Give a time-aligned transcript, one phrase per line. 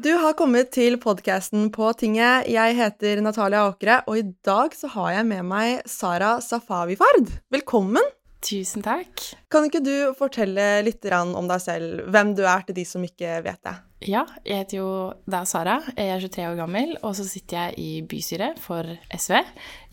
[0.00, 2.46] Du har kommet til podkasten På tinget.
[2.48, 7.28] Jeg heter Natalia Åkre, og i dag så har jeg med meg Sara Safavifard.
[7.52, 8.06] Velkommen!
[8.40, 9.20] Tusen takk.
[9.52, 13.42] Kan ikke du fortelle litt om deg selv, hvem du er til de som ikke
[13.44, 13.74] vet det?
[14.08, 14.92] Ja, jeg heter jo
[15.28, 15.74] da Sara.
[15.92, 19.42] Jeg er 23 år gammel, og så sitter jeg i bystyret for SV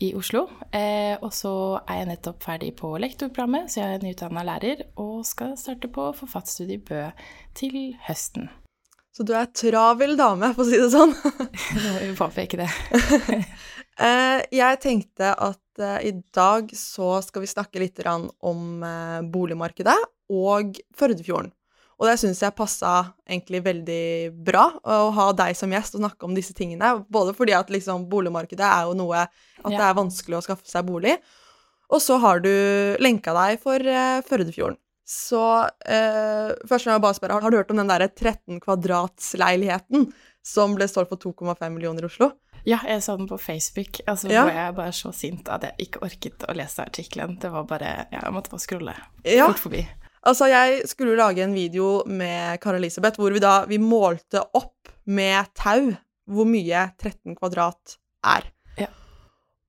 [0.06, 0.46] i Oslo.
[0.72, 1.52] Eh, og så
[1.82, 6.08] er jeg nettopp ferdig på lektorprogrammet, så jeg er nyutdanna lærer og skal starte på
[6.16, 7.04] forfatterstudiet i Bø
[7.60, 7.76] til
[8.08, 8.48] høsten.
[9.18, 11.10] Så du er travel dame, for å si det sånn.
[12.04, 12.70] Vi påpeker det.
[13.98, 19.96] Eh, jeg tenkte at eh, i dag så skal vi snakke litt om eh, boligmarkedet
[20.30, 21.50] og Førdefjorden.
[21.98, 22.92] Og det syns jeg passa
[23.26, 24.06] egentlig veldig
[24.46, 26.92] bra å ha deg som gjest og snakke om disse tingene.
[27.10, 30.86] Både fordi at liksom boligmarkedet er jo noe At det er vanskelig å skaffe seg
[30.86, 31.18] bolig.
[31.90, 32.54] Og så har du
[33.02, 33.82] lenka deg for
[34.30, 34.78] Førdefjorden.
[35.08, 35.40] Så
[35.88, 40.10] eh, først må jeg bare spørre, har du hørt om den der 13 kvadratsleiligheten
[40.44, 42.34] som ble solgt for 2,5 millioner i Oslo?
[42.68, 44.02] Ja, jeg så den på Facebook.
[44.04, 44.42] Altså ja.
[44.44, 47.38] var jeg bare så sint at jeg ikke orket å lese artikkelen.
[47.40, 49.46] Det var bare ja, Jeg måtte bare skrulle ja.
[49.48, 49.86] fort forbi.
[50.28, 54.90] Altså, jeg skulle lage en video med Kari Elisabeth hvor vi da vi målte opp
[55.08, 55.94] med tau
[56.28, 57.96] hvor mye 13 kvadrat
[58.28, 58.50] er.
[58.76, 58.90] Ja.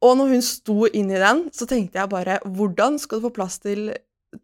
[0.03, 3.35] Og når hun sto inn i den, så tenkte jeg bare Hvordan skal du få
[3.39, 3.93] plass til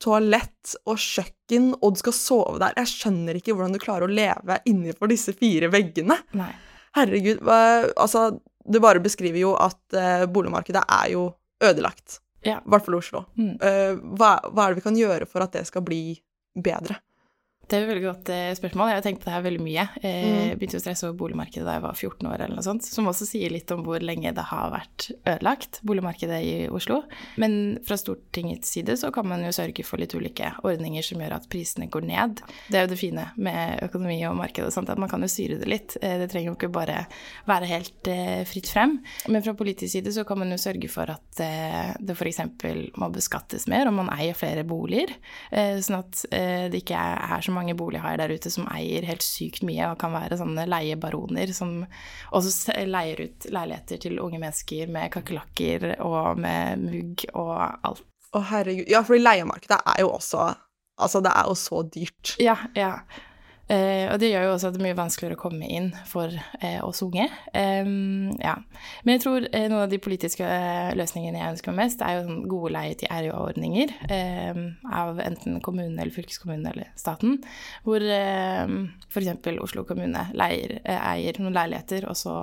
[0.01, 2.75] toalett og kjøkken, og du skal sove der.
[2.81, 6.17] Jeg skjønner ikke hvordan du klarer å leve innenfor disse fire veggene.
[6.37, 6.51] Nei.
[6.95, 7.41] Herregud.
[7.45, 8.29] Altså,
[8.65, 11.27] det bare beskriver jo at uh, boligmarkedet er jo
[11.63, 12.19] ødelagt.
[12.45, 12.59] Ja.
[12.61, 13.25] I hvert fall Oslo.
[13.37, 13.55] Mm.
[13.61, 16.17] Uh, hva, hva, er det vi kan gjøre for at det skal bli
[16.55, 16.97] bedre?
[17.65, 18.91] Det er et veldig godt eh, spørsmål.
[18.91, 19.85] Jeg har tenkt på det her veldig mye.
[20.03, 20.59] Jeg mm.
[20.59, 23.25] begynte å stresse over boligmarkedet da jeg var 14 år, eller noe sånt, som også
[23.25, 26.99] sier litt om hvor lenge det har vært ødelagt, boligmarkedet i Oslo.
[27.41, 31.37] Men fra Stortingets side så kan man jo sørge for litt ulike ordninger som gjør
[31.39, 32.43] at prisene går ned.
[32.69, 35.31] Det er jo det fine med økonomi og marked og sånt, at man kan jo
[35.31, 35.97] styre det litt.
[36.03, 36.99] Eh, det trenger jo ikke bare
[37.49, 38.99] være helt eh, fritt frem.
[39.25, 42.43] Men fra politisk side så kan man jo sørge for at det f.eks.
[43.01, 45.11] må beskattes mer om man eier flere boliger,
[45.51, 46.21] sånn at
[46.71, 50.13] det ikke er så mange bolighaier der ute som eier helt sykt mye og kan
[50.15, 51.79] være sånne leiebaroner som
[52.35, 58.05] også leier ut leiligheter til unge mennesker med kakerlakker og med mugg og alt.
[58.35, 58.89] Å, herregud.
[58.91, 60.51] Ja, fordi leiemarkedet er jo også
[60.95, 62.29] Altså, det er jo så dyrt.
[62.39, 62.93] Ja, ja.
[63.65, 66.29] Uh, og det gjør jo også at det er mye vanskeligere å komme inn for
[66.59, 67.25] eh, oss unge.
[67.49, 67.87] Eh,
[68.43, 68.53] ja.
[69.01, 70.49] Men jeg tror uh, noen av de politiske
[70.99, 76.13] løsningene jeg ønsker meg mest, er jo sånn gode leie-til-RJA-ordninger ehm, av enten kommunen eller
[76.13, 77.39] fylkeskommunen eller staten,
[77.87, 78.77] hvor eh,
[79.09, 79.51] f.eks.
[79.65, 82.35] Oslo kommune leier, eier noen leiligheter, og så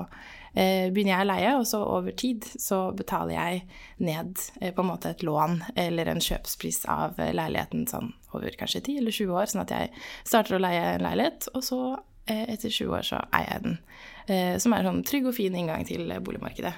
[0.53, 3.63] begynner jeg å leie, og så over tid så betaler jeg
[4.05, 8.99] ned på en måte et lån eller en kjøpspris av leiligheten sånn over kanskje 10
[9.03, 9.93] eller 20 år, sånn at jeg
[10.25, 11.81] starter å leie en leilighet, og så
[12.27, 13.79] eh, etter 20 år så eier jeg den.
[14.27, 16.73] Eh, som er en sånn trygg og fin inngang til boligmarkedet.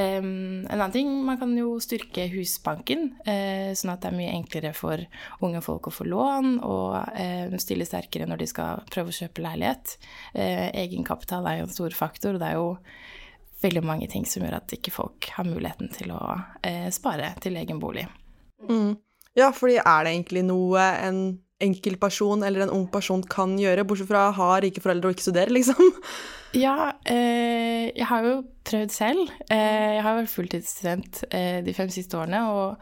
[0.00, 4.72] En annen ting, man kan jo styrke Husbanken, eh, sånn at det er mye enklere
[4.76, 5.02] for
[5.44, 9.96] unge folk å få lån og stille sterkere når de skal prøve å kjøpe leilighet.
[10.34, 12.76] Egenkapital er jo en stor faktor, og det er jo
[13.62, 16.20] veldig mange ting som gjør at ikke folk har muligheten til å
[16.94, 18.06] spare til egen bolig.
[18.68, 18.96] Mm.
[19.36, 21.20] Ja, fordi er det egentlig noe en
[21.62, 25.28] enkeltperson eller en ung person kan gjøre, bortsett fra å ha rike foreldre og ikke
[25.28, 25.92] studere, liksom?
[26.54, 29.30] Ja, eh, jeg har jo prøvd selv.
[29.50, 32.76] Eh, jeg har vært fulltidsstudent eh, de fem siste årene, og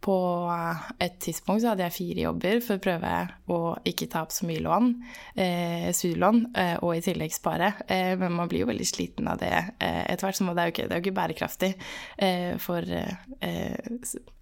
[0.00, 0.16] på
[1.00, 3.10] et tidspunkt så hadde jeg fire jobber for å prøve
[3.52, 3.58] å
[3.88, 4.88] ikke ta opp så mye lån,
[5.44, 7.74] eh, studielån, eh, og i tillegg spare.
[7.86, 10.74] Eh, men man blir jo veldig sliten av det etter hvert, så det er jo
[10.74, 11.72] ikke, det er jo ikke bærekraftig
[12.64, 12.94] for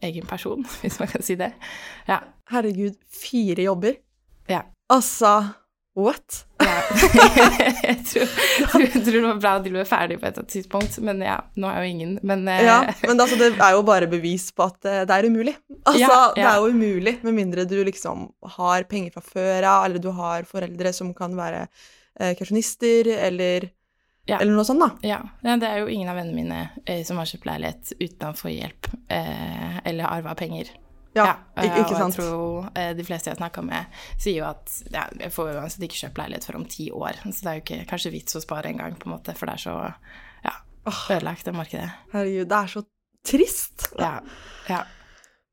[0.09, 1.53] egen person, hvis man kan si det.
[2.09, 2.23] Ja.
[2.49, 3.99] Herregud, fire jobber?
[4.49, 4.63] Ja.
[4.89, 5.35] Altså
[5.99, 6.45] What?
[6.63, 6.75] Ja.
[7.83, 8.27] jeg, tror,
[8.71, 11.67] tror, tror, det var bra at de ble ferdig på et tidspunkt, men ja, nå
[11.71, 12.13] er jo ingen.
[12.23, 15.27] Men, eh, ja, men altså, det er jo bare bevis på at eh, det er
[15.27, 15.57] umulig.
[15.81, 16.37] Altså, ja, ja.
[16.39, 18.29] det er jo umulig med mindre du liksom
[18.59, 23.71] har penger fra før av, eller du har foreldre som kan være eh, kausjonister, eller,
[24.31, 25.17] eller noe sånt, da.
[25.17, 25.23] Ja.
[25.51, 28.55] det er jo ingen av vennene mine eh, som har kjøpt leilighet uten å få
[28.55, 30.71] hjelp eh, eller arva penger.
[31.19, 32.19] Ja, ja ikke sant.
[32.19, 35.53] Og jeg tror eh, de fleste jeg snakka med, sier jo at ja, jeg får
[35.57, 37.21] uansett ikke kjøpt leilighet før om ti år.
[37.27, 39.59] Så det er jo ikke kanskje vits å spare engang, på en måte, for det
[39.59, 39.77] er så
[40.47, 40.55] ja,
[40.89, 41.91] ødelagt, det markedet.
[42.15, 42.85] Herregud, det er så
[43.29, 43.89] trist.
[43.99, 44.15] Ja.
[44.71, 44.83] ja.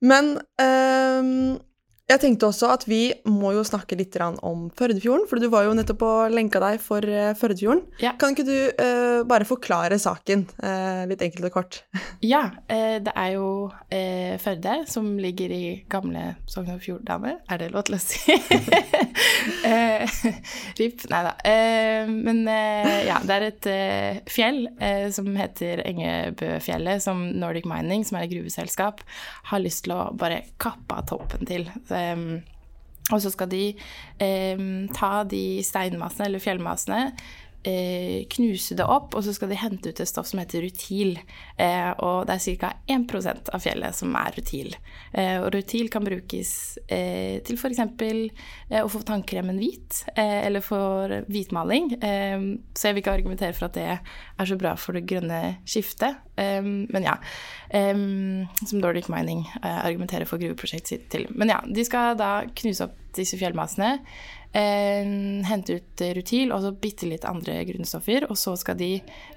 [0.06, 1.58] Men um,
[2.06, 5.72] Jeg tenkte også at vi må jo snakke litt om Førdefjorden, for du var jo
[5.74, 7.82] nettopp og lenka deg for eh, Førdefjorden.
[7.98, 8.12] Ja.
[8.22, 11.82] Kan ikke du uh, bare forklare saken uh, litt enkelt og kort?
[12.26, 13.48] Ja, uh, det er jo
[14.42, 17.36] Førde som ligger i gamle Sogn og Fjordane.
[17.50, 18.36] Er det lov til å si?
[20.80, 21.06] RIP.
[21.10, 21.34] Nei da.
[22.10, 23.68] men ja, det er et
[24.32, 24.66] fjell
[25.16, 29.06] som heter Engebøfjellet, som Nordic Mining, som er et gruveselskap,
[29.52, 31.70] har lyst til å bare kappe av toppen til.
[31.88, 31.95] Um,
[33.12, 33.64] og så skal de
[34.58, 37.12] um, ta de steinmassene, eller fjellmassene,
[37.66, 41.16] uh, knuse det opp, og så skal de hente ut et stoff som heter rutil.
[41.58, 42.72] Eh, og det er ca.
[42.92, 44.76] 1% av fjellet som er rutil.
[45.14, 46.52] Eh, og rutil kan brukes
[46.86, 47.82] til f.eks.
[47.82, 51.92] Eh, å få tannkremen hvit, eller for hvitmaling.
[52.02, 56.22] så jeg vil ikke argumentere for at det er så bra for det grønne skiftet.
[56.36, 57.16] Um, men ja.
[57.72, 61.28] Som Dordic Mining argumenterer for gruveprosjektet sitt til.
[61.32, 64.00] Men ja, de skal da knuse opp disse fjellmassene.
[64.56, 68.28] Uh, hente ut rutil og så bitte litt andre grunnstoffer.
[68.30, 68.90] Og så skal de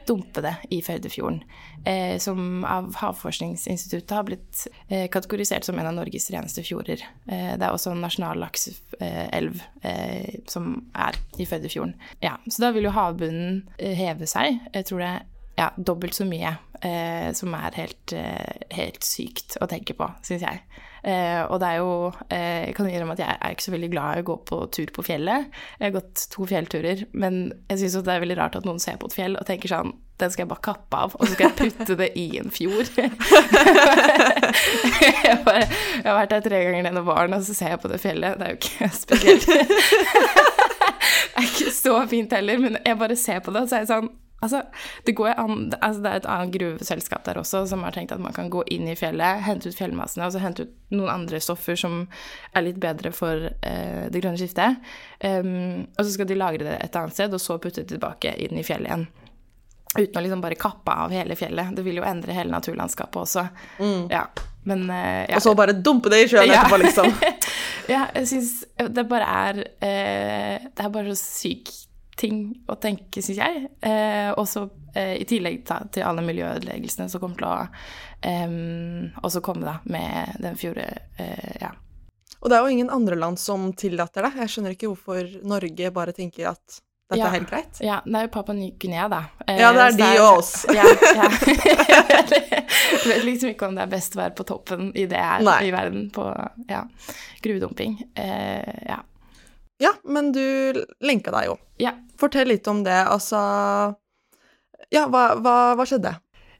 [0.06, 1.40] dumpe det i Førdefjorden.
[1.82, 7.02] Uh, som av Havforskningsinstituttet har blitt uh, kategorisert som en av Norges reneste fjorder.
[7.28, 9.60] det er også en nasjonal lakseelv
[10.50, 11.94] som er i Førdefjorden.
[12.22, 14.60] Ja, så da vil jo havbunnen heve seg.
[14.74, 15.12] Jeg tror det
[15.58, 16.52] ja, dobbelt så mye,
[16.86, 20.62] eh, som er helt, eh, helt, sykt å tenke på, syns jeg.
[21.02, 23.90] Eh, og det er jo eh, Jeg kan innrømme at jeg er ikke så veldig
[23.92, 25.46] glad i å gå på tur på fjellet.
[25.78, 28.98] Jeg har gått to fjellturer, men jeg syns det er veldig rart at noen ser
[28.98, 31.46] på et fjell og tenker sånn Den skal jeg bare kappe av, og så skal
[31.46, 32.88] jeg putte det i en fjord.
[35.28, 37.90] jeg, bare, jeg, har vært der tre ganger denne våren, og så ser jeg på
[37.92, 38.38] det fjellet.
[38.38, 39.46] Det er jo ikke spesielt
[41.38, 43.86] Det er ikke så fint heller, men jeg bare ser på det, og så er
[43.86, 44.62] jeg sånn Altså,
[45.02, 48.34] det, an, altså det, er et annet gruveselskap der også som har tenkt at man
[48.36, 51.78] kan gå inn i fjellet, hente ut fjellmassene og så hente ut noen andre stoffer
[51.78, 52.04] som
[52.54, 54.78] er litt bedre for eh, det grønne skiftet.
[55.18, 58.36] Um, og så skal de lagre det et annet sted, og så putte det tilbake
[58.46, 59.08] inn i fjellet igjen.
[59.98, 61.74] Uten å liksom bare kappe av hele fjellet.
[61.74, 63.44] Det vil jo endre hele naturlandskapet også.
[63.82, 64.06] Mm.
[64.12, 64.22] Ja,
[64.70, 65.34] men, uh, ja.
[65.34, 66.62] Og så bare dumpe det i sjøen ja.
[66.62, 67.10] etterpå, liksom.
[67.94, 68.54] ja, jeg syns
[68.86, 71.87] det bare er uh, Det er bare så sykt
[72.18, 73.68] ting å tenke, syns jeg.
[73.80, 77.58] Eh, også eh, i tillegg ta, til alle miljøødeleggelsene som kommer til å
[78.26, 80.88] eh, også komme da, med den fjorde
[81.18, 81.72] eh, ja.
[82.38, 84.36] Og det er jo ingen andre land som tillater det.
[84.44, 86.78] Jeg skjønner ikke hvorfor Norge bare tenker at
[87.08, 87.78] dette ja, er helt greit.
[87.82, 89.22] Ja, det er jo Papua Ny-Guinea, da.
[89.48, 90.52] ja, det er de og oss.
[90.76, 90.84] ja,
[91.16, 91.28] ja.
[93.08, 95.42] jeg vet liksom ikke om det er best å være på toppen i det her
[95.46, 95.56] Nei.
[95.66, 96.26] i verden, på
[96.68, 96.82] ja,
[97.42, 97.96] gruvedumping.
[98.12, 99.00] Eh, ja.
[99.82, 100.42] Ja, men du
[101.04, 101.58] lenka deg jo.
[101.82, 101.94] Ja.
[102.18, 102.98] Fortell litt om det.
[103.06, 103.38] Altså
[104.94, 106.16] Ja, hva, hva, hva skjedde?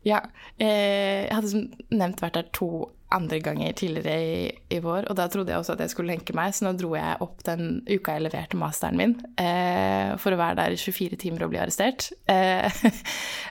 [0.07, 0.23] Ja,
[0.61, 2.71] eh, jeg hadde som nevnt vært der to
[3.13, 6.35] andre ganger tidligere i, i, vår, og da trodde jeg også at jeg skulle lenke
[6.37, 10.41] meg, så nå dro jeg opp den uka jeg leverte masteren min, eh, for å
[10.41, 12.11] være der i 24 timer og bli arrestert.
[12.29, 12.69] Eh,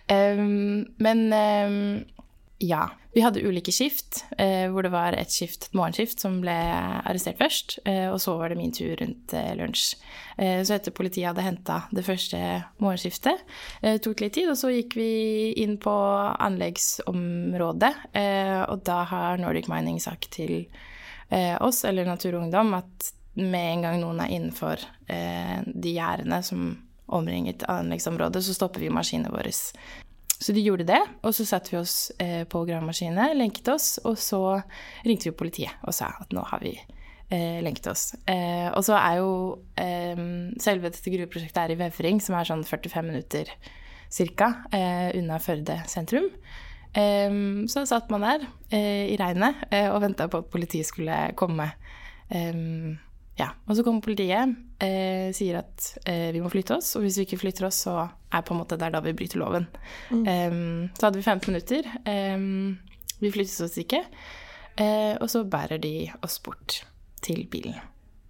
[1.07, 1.25] men
[2.57, 2.89] ja.
[3.13, 7.39] Vi hadde ulike skift, eh, hvor det var et skift, et morgenskift, som ble arrestert
[7.39, 7.79] først.
[7.85, 9.95] Eh, og så var det min tur rundt eh, lunsj.
[10.37, 12.39] Eh, så etter politiet hadde henta det første
[12.83, 13.41] morgenskiftet,
[13.81, 15.09] eh, tok litt tid, og så gikk vi
[15.63, 15.93] inn på
[16.47, 17.93] anleggsområdet.
[18.17, 20.67] Eh, og da har Nordic Mining sagt til
[21.27, 24.79] oss, eller Natur og Ungdom, at med en gang noen er innenfor
[25.09, 26.69] de gjerdene som
[27.11, 29.51] omringer et anleggsområde, så stopper vi maskinene våre.
[30.37, 34.19] Så de gjorde det, og så satte vi oss eh, på gravemaskinene, lenket oss, og
[34.21, 34.41] så
[35.05, 38.11] ringte vi politiet og sa at nå har vi eh, lenket oss.
[38.29, 39.31] Eh, og så er jo
[39.81, 40.21] eh,
[40.61, 43.49] selve dette gruveprosjektet er i Vevring, som er sånn 45 minutter
[44.37, 44.51] ca.
[44.69, 46.29] Eh, unna Førde sentrum.
[46.93, 47.33] Eh,
[47.73, 51.71] så satt man der i regnet og venta på at politiet skulle komme.
[53.37, 57.19] Ja, og så kommer politiet, eh, sier at eh, vi må flytte oss, og hvis
[57.19, 57.99] vi ikke flytter oss, så
[58.33, 59.67] er på en måte det da vi bryter loven.
[60.09, 60.23] Mm.
[60.25, 61.89] Um, så hadde vi 15 minutter.
[62.09, 62.79] Um,
[63.21, 64.01] vi flyttet oss ikke.
[64.77, 65.93] Uh, og så bærer de
[66.25, 66.81] oss bort
[67.21, 67.77] til bilen.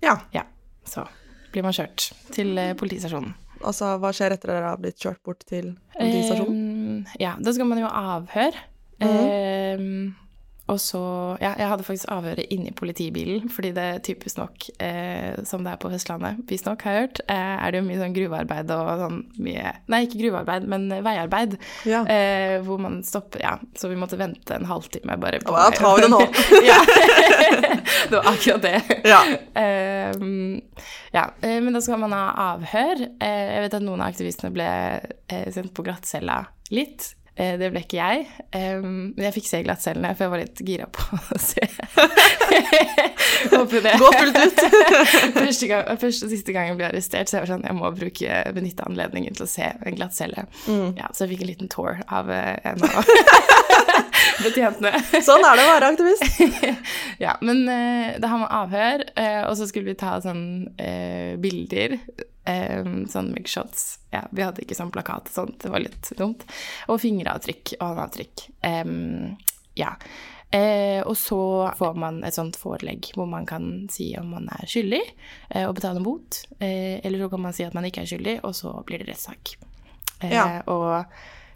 [0.03, 0.17] Ja.
[0.35, 0.43] ja.
[0.87, 1.07] Så
[1.53, 3.31] blir man kjørt til uh, politistasjonen.
[3.63, 6.63] Altså, hva skjer etter at dere har blitt kjørt bort til politistasjonen?
[6.99, 8.67] Um, ja, da skal man jo avhøre.
[8.97, 10.15] Mm.
[10.67, 11.01] Og så
[11.41, 15.81] Ja, jeg hadde faktisk avhøret inni politibilen, fordi det typisk nok, eh, som det er
[15.81, 19.19] på Vestlandet, visstnok, har jeg hørt, eh, er det jo mye sånn gruvearbeid og sånn
[19.39, 21.57] mye Nei, ikke gruvearbeid, men veiarbeid.
[21.85, 22.03] Ja.
[22.03, 25.95] Eh, hvor man stopper Ja, så vi måtte vente en halvtime bare på Ja, tar
[25.95, 26.21] vi det nå.
[26.71, 26.79] ja.
[28.09, 28.81] det var akkurat det.
[29.07, 29.21] Ja.
[29.53, 30.61] Ehm,
[31.11, 31.31] ja.
[31.41, 33.05] Eh, men da skal man ha avhør.
[33.21, 36.43] Eh, jeg vet at noen av aktivistene ble eh, sendt på glattcella
[36.73, 37.13] litt.
[37.37, 38.23] Eh, det ble ikke jeg.
[38.57, 41.67] Men jeg fikk se glattcellene, for jeg var litt gira på å se.
[43.53, 43.93] håper det.
[44.01, 44.61] Gå fullt ut.
[45.37, 47.91] første, gang, første og siste gang jeg ble arrestert, så jeg var sånn Jeg må
[47.95, 50.47] bruke, benytte anledningen til å se en glattcelle.
[50.65, 50.95] Mm.
[50.97, 53.11] Ja, så jeg fikk en liten tour av eh, en av
[54.43, 54.93] betjentene.
[55.25, 56.41] sånn er det å være aktivist.
[57.21, 59.05] ja, men da har man avhør,
[59.49, 60.43] og så skulle vi ta sånn
[61.41, 61.97] bilder.
[62.47, 63.97] Um, sånn mugshots.
[64.13, 66.45] Ja, vi hadde ikke sånn plakat og sånt, det var litt dumt.
[66.87, 68.45] Og fingeravtrykk og håndavtrykk.
[68.63, 69.35] Um,
[69.75, 69.97] ja.
[70.51, 71.39] Eh, og så
[71.75, 75.75] får man et sånt forelegg hvor man kan si om man er skyldig eh, og
[75.75, 76.39] betale bot.
[76.61, 79.09] Eh, eller så kan man si at man ikke er skyldig, og så blir det
[79.11, 79.57] rettssak.
[80.21, 80.47] Eh, ja.
[80.71, 81.03] Og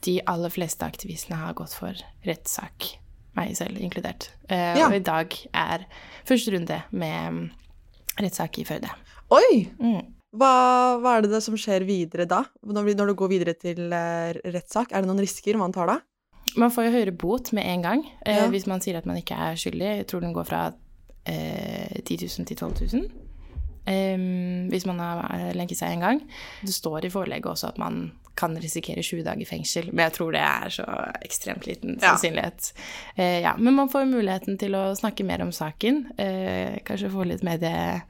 [0.06, 1.96] de aller fleste aktivistene har gått for
[2.28, 2.96] rettssak,
[3.40, 4.32] meg selv inkludert.
[4.50, 4.90] Eh, ja.
[4.90, 5.88] Og i dag er
[6.28, 7.46] første runde med
[8.20, 8.92] rettssak i Førde.
[9.32, 9.70] Oi!
[9.80, 10.21] Mm.
[10.32, 10.54] Hva,
[11.04, 14.94] hva, er det som skjer videre da, når, når du går videre til uh, rettssak?
[14.94, 15.98] Er det noen risker man tar da?
[16.60, 18.48] Man får jo høyere bot med en gang eh, ja.
[18.52, 19.88] hvis man sier at man ikke er skyldig.
[20.02, 20.62] Jeg tror den går fra
[21.30, 23.06] eh, 10 000 til 12 000.
[23.82, 26.20] Um, hvis man har eh, lenket seg en gang.
[26.62, 28.04] Det står i forelegget også at man
[28.36, 30.86] kan risikere 20 dager i fengsel, men jeg tror det er så
[31.22, 32.72] ekstremt liten sannsynlighet.
[32.76, 33.24] Ja.
[33.24, 33.56] Eh, ja.
[33.58, 38.02] Men man får muligheten til å snakke mer om saken, Eh, kanskje få litt medie...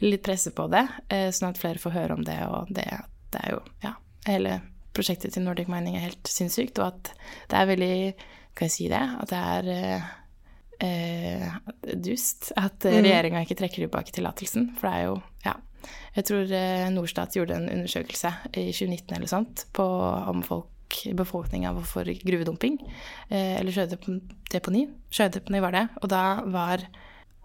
[0.00, 2.86] litt presse på det, eh, sånn at flere får høre om det, og det,
[3.32, 3.94] det er jo Ja,
[4.26, 4.60] hele
[4.96, 7.12] prosjektet til Nordic Mining er helt sinnssykt, og at
[7.50, 7.96] det er veldig
[8.56, 9.02] Kan jeg si det?
[9.22, 9.68] At det er
[10.80, 11.58] eh,
[11.94, 12.96] dust at mm.
[12.98, 14.72] regjeringa ikke trekker tilbake tillatelsen.
[14.78, 15.54] For det er jo Ja.
[16.16, 19.86] Jeg tror eh, Norstat gjorde en undersøkelse i 2019 eller sånt på
[20.30, 20.68] om folk
[21.14, 22.80] befolkninga var for gruvedumping.
[23.28, 24.88] Eh, eller sjødeponi.
[25.14, 25.84] Sjødeponi var det.
[26.02, 26.82] Og da var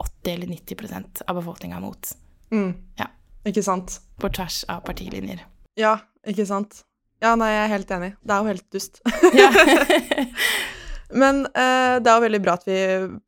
[0.01, 2.15] 80 eller 90% av befolkninga mot.
[2.51, 2.73] Mm.
[2.97, 3.11] Ja.
[3.45, 3.99] Ikke sant?
[4.17, 5.45] På tvers av partilinjer.
[5.77, 6.81] Ja, ikke sant.
[7.23, 8.15] Ja, nei, jeg er helt enig.
[8.21, 9.01] Det er jo helt dust.
[11.21, 12.79] Men eh, det er jo veldig bra at vi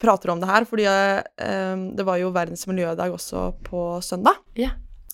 [0.02, 4.42] prater om det her, fordi eh, det var jo verdens miljødag også på søndag.
[4.60, 4.74] Ja.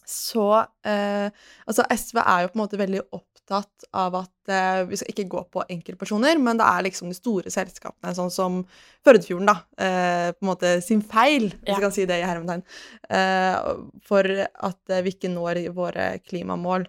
[0.09, 0.47] Så
[0.85, 1.29] eh,
[1.67, 5.27] altså SV er jo på en måte veldig opptatt av at eh, vi skal ikke
[5.31, 8.61] gå på enkeltpersoner, men det er liksom de store selskapene, sånn som
[9.05, 12.63] Førdefjorden, da, eh, på en måte sin feil, hvis jeg kan si det i hermetegn,
[13.09, 13.73] eh,
[14.07, 16.87] for at vi ikke når våre klimamål.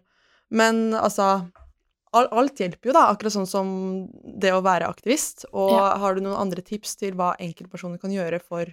[0.54, 1.46] Men altså
[2.14, 3.68] alt hjelper jo, da, akkurat sånn som
[4.40, 5.48] det å være aktivist.
[5.52, 5.94] Og ja.
[5.98, 8.70] har du noen andre tips til hva enkeltpersoner kan gjøre for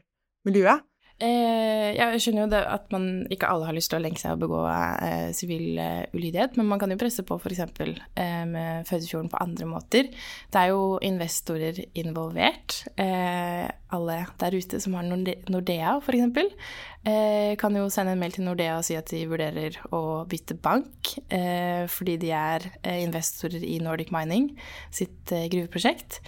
[0.48, 0.86] miljøet?
[1.22, 4.42] Eh, jeg skjønner jo at man ikke alle har lyst til å lenke seg og
[4.42, 7.62] begå eh, sivil eh, ulydighet, men man kan jo presse på f.eks.
[7.62, 10.10] Eh, med Førdefjorden på andre måter.
[10.50, 12.80] Det er jo investorer involvert.
[12.98, 16.58] Eh, alle der ute som har Nordea f.eks.,
[17.06, 20.58] eh, kan jo sende en mail til Nordea og si at de vurderer å bytte
[20.58, 24.56] bank eh, fordi de er investorer i Nordic Mining
[24.90, 26.22] sitt gruveprosjekt.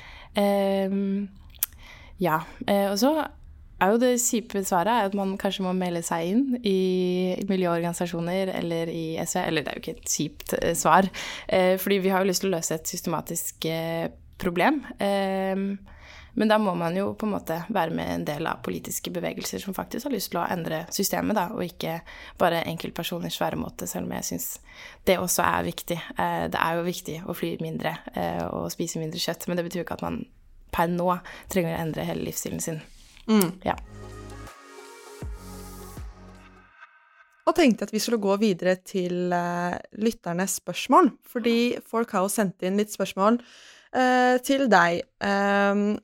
[2.24, 3.12] ja, og så
[3.82, 8.54] er jo det kjipe svaret er at man kanskje må melde seg inn i miljøorganisasjoner
[8.60, 9.40] eller i SV.
[9.44, 11.10] Eller det er jo ikke et kjipt eh, svar,
[11.48, 14.06] eh, fordi vi har jo lyst til å løse et systematisk eh,
[14.42, 14.82] problem.
[16.34, 19.62] Men da må man jo på en måte være med en del av politiske bevegelser
[19.62, 22.00] som faktisk har lyst til å endre systemet, da, og ikke
[22.42, 24.48] bare enkeltpersoners væremåte, selv om jeg syns
[25.06, 26.00] det også er viktig.
[26.18, 27.94] Det er jo viktig å fly mindre
[28.50, 30.24] og spise mindre kjøtt, men det betyr jo ikke at man
[30.74, 31.12] per nå
[31.54, 32.82] trenger å endre hele livsstilen sin.
[33.30, 33.50] Mm.
[33.66, 33.76] Ja.
[37.44, 42.32] Og tenkte at vi skulle gå videre til uh, lytternes spørsmål, fordi folk har jo
[42.32, 45.04] sendt inn litt spørsmål uh, til deg.
[45.20, 45.98] Um,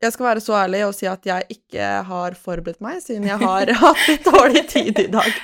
[0.00, 3.38] jeg skal være så ærlig og si at jeg ikke har forberedt meg, siden jeg
[3.42, 5.42] har hatt litt dårlig tid i dag.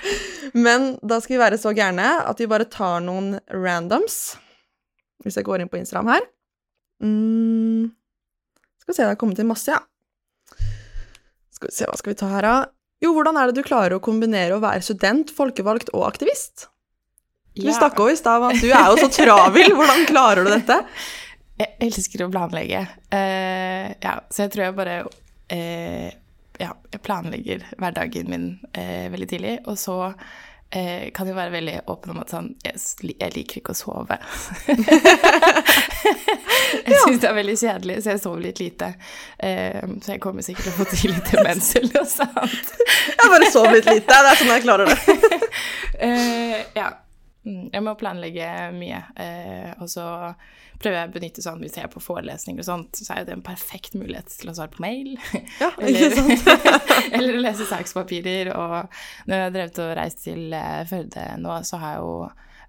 [0.56, 4.38] Men da skal vi være så gærne at vi bare tar noen randoms.
[5.23, 6.26] Hvis jeg går inn på Instagram her.
[7.04, 7.92] Mm.
[8.80, 9.83] Skal vi se, det har kommet inn masse, ja.
[11.56, 12.56] Skal vi se, hva skal vi ta her, da?
[13.04, 16.68] Jo, hvordan er det du klarer å kombinere å være student, folkevalgt og aktivist?
[17.56, 17.76] Du ja.
[17.76, 19.72] snakka jo i stad om at du er jo så travel.
[19.78, 20.82] Hvordan klarer du dette?
[21.60, 22.82] Jeg elsker å planlegge.
[23.08, 26.08] Uh, ja, så jeg tror jeg bare uh,
[26.60, 28.44] Ja, jeg planlegger hverdagen min
[28.76, 29.96] uh, veldig tidlig, og så
[30.70, 34.18] eh, kan jo være veldig åpen om at sånn Jeg, liker ikke å sove.
[36.87, 38.92] jeg syns det er veldig kjedelig, så jeg sover litt lite.
[39.38, 42.76] Eh, så jeg kommer sikkert til å få til litt demens eller noe sånt.
[43.12, 44.06] jeg bare sover litt lite.
[44.12, 44.99] Det er sånn jeg klarer det.
[46.08, 46.92] eh, ja.
[47.46, 49.02] Mm, jeg må planlegge mye.
[49.23, 50.06] Eh, og så
[50.80, 53.28] prøver jeg å benytte sånn hvis jeg er på forelesninger og sånt, så er jo
[53.28, 55.14] det en perfekt mulighet til å svare på mail.
[55.62, 56.49] Ja, ikke sant?
[57.16, 58.50] eller, å lese sakspapirer.
[58.54, 62.16] Og når jeg har drevet og reist til eh, Førde nå, så har jeg jo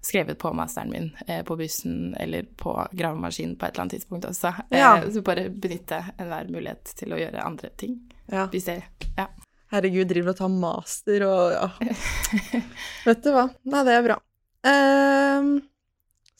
[0.08, 4.28] skrevet på masteren min eh, på bussen eller på gravemaskinen på et eller annet tidspunkt
[4.28, 4.54] også.
[4.70, 7.98] Eh, så bare benytte enhver mulighet til å gjøre andre ting.
[8.30, 8.48] Ja.
[8.52, 8.82] Hvis det
[9.18, 9.28] Ja.
[9.68, 11.66] Herregud, driver og tar master og ja.
[13.08, 13.50] Vet du hva.
[13.68, 14.16] Nei, det er bra.
[14.64, 15.58] Uh,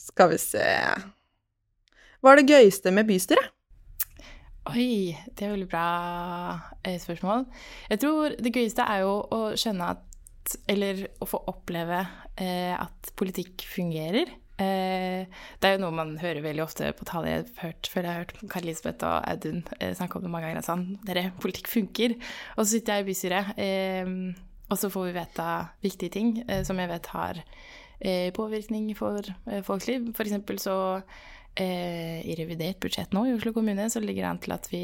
[0.00, 0.64] skal vi se
[2.18, 3.52] Hva er det gøyeste med bystyret?
[4.68, 5.84] Oi, det er veldig bra
[6.82, 7.46] eh, spørsmål.
[7.88, 10.04] Jeg tror det gøyeste er jo å skjønne at
[10.68, 12.00] Eller å få oppleve
[12.40, 14.30] eh, at politikk fungerer.
[14.58, 15.28] Eh,
[15.60, 18.16] det er jo noe man hører veldig ofte på taler Jeg har hørt, føler jeg
[18.16, 20.64] har hørt Kari Lisbeth og Audun eh, snakke om det mange ganger.
[20.66, 22.16] Sånn, dere, politikk funker.
[22.56, 24.14] Og så sitter jeg i bystyret, eh,
[24.68, 25.50] og så får vi vite
[25.84, 27.44] viktige ting eh, som jeg vet har
[28.30, 29.26] påvirkning for
[29.66, 30.04] folks liv.
[30.14, 30.74] For eksempel så
[31.64, 34.82] i revidert budsjett nå i Oslo kommune så ligger det an til at vi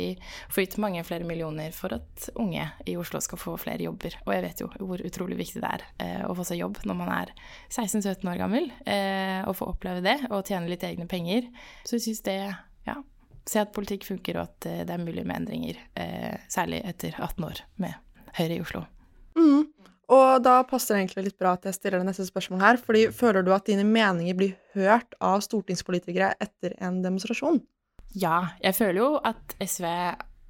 [0.52, 4.16] får ut mange flere millioner for at unge i Oslo skal få flere jobber.
[4.25, 6.99] Og jeg vet jo hvor utrolig viktig det er eh, å få seg jobb når
[6.99, 7.35] man er
[7.71, 8.71] 16-17 år gammel.
[8.90, 11.47] Eh, å få oppleve det og tjene litt egne penger.
[11.87, 12.38] Så jeg syns det
[12.88, 12.99] ja,
[13.47, 15.78] se at politikk funker, og at det er mulig med endringer.
[16.49, 17.95] særlig etter 18 år med
[18.35, 18.85] Høyre i Oslo.
[20.14, 22.80] Og da passer det egentlig litt bra at jeg stiller det neste spørsmålet her.
[22.80, 27.62] fordi Føler du at dine meninger blir hørt av stortingspolitikere etter en demonstrasjon?
[28.14, 29.87] Ja, jeg føler jo at SV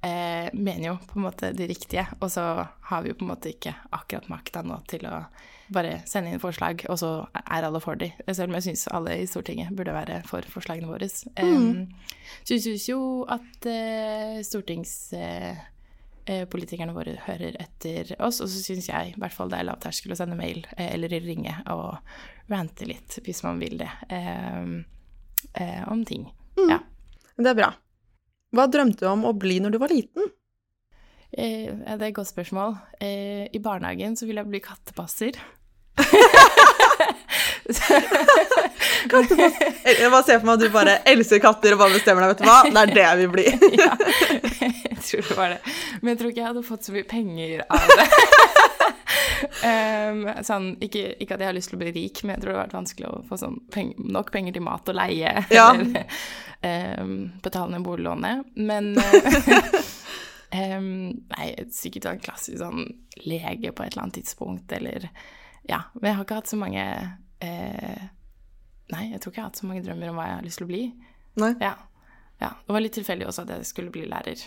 [0.05, 2.45] eh, mener jo på en måte det riktige, og så
[2.89, 5.23] har vi jo på en måte ikke akkurat makta nå til å
[5.73, 8.11] bare sende inn forslag, og så er alle for de.
[8.29, 11.09] Selv om jeg syns alle i Stortinget burde være for forslagene våre.
[11.39, 11.55] Mm.
[11.65, 12.99] Um, syns jo
[13.33, 14.93] at eh, stortings...
[15.17, 15.71] Eh,
[16.49, 18.41] politikerne våre hører etter oss.
[18.41, 21.13] Og så syns jeg i hvert fall det er lavterskel å sende mail eh, eller
[21.21, 21.97] ringe og
[22.51, 24.63] rante litt, hvis man vil det, eh,
[25.61, 26.27] eh, om ting.
[26.57, 26.69] Mm.
[26.71, 26.79] Ja.
[27.35, 27.69] Det er bra.
[28.55, 30.29] Hva drømte du om å bli når du var liten?
[31.35, 32.77] Eh, det er et godt spørsmål.
[33.03, 35.39] Eh, I barnehagen så ville jeg bli kattepasser.
[39.05, 42.41] Jeg bare ser for meg at du bare elsker katter og bare bestemmer deg, vet
[42.43, 43.45] du hva, det er det jeg vil bli.
[43.81, 43.91] ja,
[44.61, 45.59] jeg tror det var det.
[46.01, 48.07] Men jeg tror ikke jeg hadde fått så mye penger av det.
[49.65, 52.51] um, sånn, ikke, ikke, at jeg har lyst til å bli rik, men jeg tror
[52.51, 55.33] det har vært vanskelig å få sånn peng, nok penger til mat og leie.
[55.53, 55.67] Ja.
[55.73, 56.05] Eller
[57.01, 58.37] um, betale ned boliglånet.
[58.55, 58.93] Men
[60.55, 60.93] um,
[61.35, 62.85] Nei, sikkert en klassisk sånn
[63.25, 65.09] lege på et eller annet tidspunkt, eller
[65.65, 65.87] Ja.
[65.97, 66.83] Men jeg har ikke hatt så mange
[67.43, 68.05] eh,
[68.93, 70.59] Nei, jeg tror ikke jeg har hatt så mange drømmer om hva jeg har lyst
[70.61, 70.81] til å bli.
[71.41, 71.51] Nei.
[71.57, 71.73] Ja.
[72.43, 72.51] ja.
[72.67, 74.43] Det var litt tilfeldig også at jeg skulle bli lærer.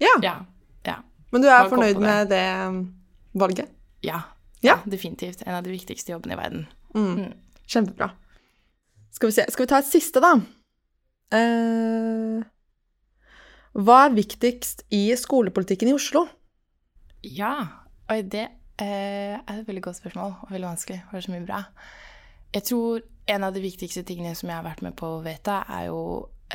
[0.00, 0.14] Ja.
[0.24, 0.34] ja.
[0.88, 0.94] ja.
[1.34, 2.78] Men du er fornøyd med det um,
[3.36, 3.68] valget?
[4.06, 4.22] Ja.
[4.64, 4.78] ja.
[4.88, 5.44] Definitivt.
[5.44, 6.64] En av de viktigste jobbene i verden.
[6.96, 7.10] Mm.
[7.20, 7.60] Mm.
[7.68, 8.08] Kjempebra.
[9.12, 10.32] Skal vi se Skal vi ta et siste, da?
[11.28, 12.40] Uh,
[13.78, 16.24] hva er viktigst i skolepolitikken i Oslo?
[17.20, 17.52] Ja,
[18.08, 18.46] Oi, det
[18.80, 21.58] uh, er et veldig godt spørsmål, og veldig vanskelig, for det er så mye bra.
[22.54, 25.62] Jeg tror en av de viktigste tingene som jeg har vært med på å vedta,
[25.68, 26.00] er jo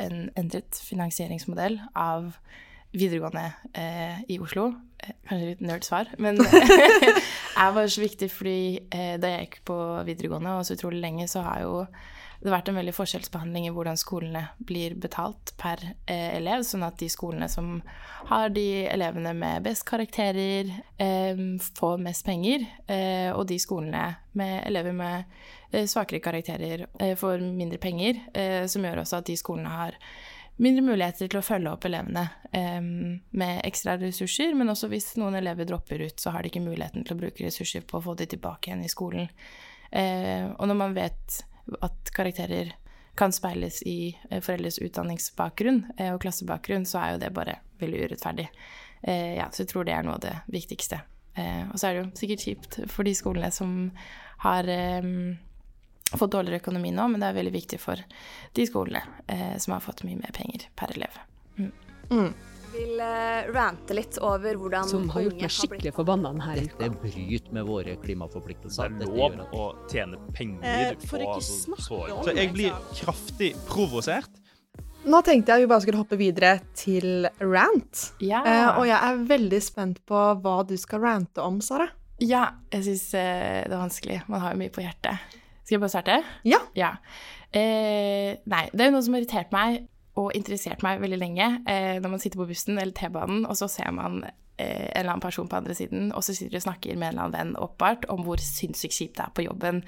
[0.01, 2.31] en endret finansieringsmodell av
[2.93, 3.45] videregående
[3.77, 4.71] eh, i Oslo.
[5.01, 6.41] Eh, kanskje litt nerd-svar, men
[7.61, 8.57] er bare så viktig fordi
[8.93, 9.77] eh, da jeg gikk på
[10.07, 11.75] videregående og så utrolig lenge, så har jo
[12.43, 15.79] det har vært en veldig forskjellsbehandling i hvordan skolene blir betalt per
[16.11, 17.77] eh, elev, sånn at de skolene som
[18.27, 20.67] har de elevene med best karakterer,
[20.99, 21.39] eh,
[21.79, 24.03] får mest penger, eh, og de skolene
[24.35, 25.23] med elever med
[25.71, 29.95] eh, svakere karakterer eh, får mindre penger, eh, som gjør også at de skolene har
[30.59, 35.65] mindre muligheter til å følge opp elevene med ekstra ressurser, men også hvis noen elever
[35.65, 38.27] dropper ut, så har de ikke muligheten til å bruke ressurser på å få de
[38.29, 39.31] tilbake igjen i skolen.
[39.89, 41.39] og når man vet
[41.81, 42.73] at karakterer
[43.15, 48.05] kan speiles i eh, foreldres utdanningsbakgrunn eh, og klassebakgrunn, så er jo det bare veldig
[48.07, 48.47] urettferdig.
[49.01, 51.01] Eh, ja, så jeg tror det er noe av det viktigste.
[51.33, 53.71] Og så er det jo sikkert kjipt for de skolene som
[54.43, 54.67] har
[56.13, 57.97] fått dårligere økonomi nå, men det er veldig viktig for
[58.53, 59.01] de skolene
[59.57, 61.17] som har fått mye mer penger per elev.
[61.57, 62.29] Mm.
[62.73, 66.77] Vil uh, rante litt over hvordan Som har gjort meg skikkelig forbanna denne uka.
[66.79, 68.95] Dette bryter med våre klimaforpliktelser.
[68.97, 69.53] Det er lov at...
[69.53, 74.41] å tjene penger eh, på så, så jeg blir kraftig provosert.
[75.03, 78.05] Nå tenkte jeg vi bare skulle hoppe videre til rant.
[78.23, 78.41] Ja.
[78.47, 81.89] Eh, og jeg er veldig spent på hva du skal rante om, Sara.
[82.23, 84.21] Ja, jeg syns eh, det er vanskelig.
[84.31, 85.39] Man har jo mye på hjertet.
[85.63, 86.19] Skal jeg bare starte?
[86.47, 86.61] Ja.
[86.77, 86.93] ja.
[87.51, 89.83] Eh, nei, det er jo noe som har irritert meg
[90.19, 93.67] og interessert meg veldig lenge eh, når man sitter på bussen eller T-banen, og så
[93.71, 96.65] ser man eh, en eller annen person på andre siden, og så sitter du og
[96.67, 99.81] snakker med en eller annen venn åpenbart om hvor sinnssykt kjipt det er på jobben.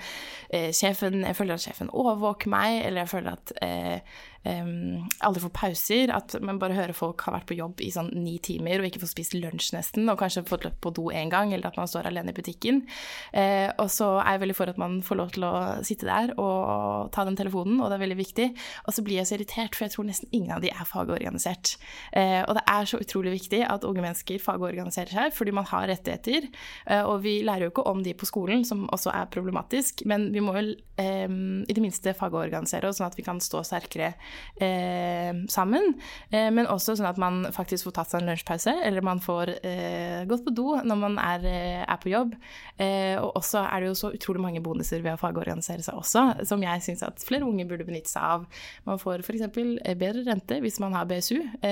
[0.50, 5.44] Eh, sjefen, jeg føler at sjefen overvåker meg, eller jeg føler at eh, um, aldri
[5.44, 6.12] får pauser.
[6.14, 9.02] At man bare hører folk har vært på jobb i sånn ni timer og ikke
[9.04, 11.90] får spist lunsj nesten, og kanskje fått løpt på do én gang, eller at man
[11.90, 12.84] står alene i butikken.
[13.34, 15.54] Uh, og så er jeg veldig for at man får lov til å
[15.86, 18.50] sitte der og ta den telefonen, og det er veldig viktig.
[18.86, 21.76] Og så blir jeg så irritert, for jeg tror nesten ingen av de er fagorganisert.
[22.16, 25.90] Uh, og det er så utrolig viktig at unge mennesker fagorganiserer seg, fordi man har
[25.92, 26.50] rettigheter.
[26.90, 30.30] Uh, og vi lærer jo ikke om de på skolen, som også er problematisk, men
[30.34, 34.14] vi må jo i det minste fagorganisere oss, sånn at vi kan stå sterkere
[34.62, 35.94] eh, sammen.
[36.32, 39.52] Eh, men også sånn at man faktisk får tatt seg en lunsjpause, eller man får
[39.66, 42.36] eh, gått på do når man er, eh, er på jobb.
[42.78, 46.26] Eh, og også er det jo så utrolig mange bonuser ved å fagorganisere seg også,
[46.48, 48.46] som jeg syns at flere unge burde benytte seg av.
[48.88, 49.48] Man får f.eks.
[49.96, 51.38] Bedre rente hvis man har BSU.
[51.62, 51.72] det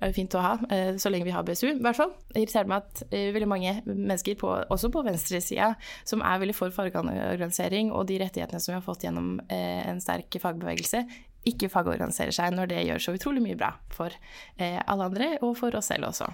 [0.00, 0.54] er jo fint å ha,
[1.00, 2.12] så lenge vi har BSU, i hvert fall.
[2.32, 3.02] Det irriterer meg at
[3.34, 5.72] veldig mange mennesker, på, også på venstresida,
[6.08, 10.38] som er veldig for fagorganisering og de rettighetene som vi har fått gjennom en sterk
[10.42, 11.04] fagbevegelse,
[11.50, 14.12] ikke fagorganiserer seg når det gjør så utrolig mye bra for
[14.56, 16.28] eh, alle andre, og for oss selv også.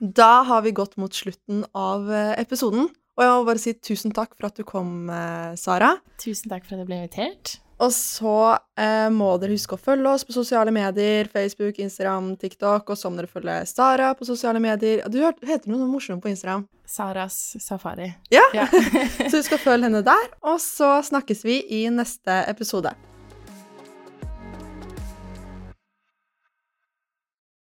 [0.00, 2.88] Da har vi gått mot slutten av eh, episoden.
[3.18, 5.96] Og jeg må bare si tusen takk for at du kom, eh, Sara.
[6.22, 7.58] Tusen takk for at jeg ble invitert.
[7.80, 8.36] Og så
[8.76, 11.30] eh, må dere huske å følge oss på sosiale medier.
[11.32, 12.92] Facebook, Instagram, TikTok.
[12.92, 15.04] Og så må dere følge Sara på sosiale medier.
[15.08, 16.66] Du heter noe morsomt på Instagram.
[16.90, 18.10] Saras safari.
[18.34, 18.66] Ja, ja.
[19.30, 20.32] så du skal følge henne der.
[20.42, 22.92] Og så snakkes vi i neste episode.